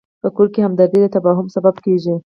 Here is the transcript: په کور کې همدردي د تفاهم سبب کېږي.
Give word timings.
په 0.21 0.29
کور 0.35 0.47
کې 0.53 0.63
همدردي 0.65 0.99
د 1.01 1.07
تفاهم 1.15 1.47
سبب 1.55 1.75
کېږي. 1.85 2.15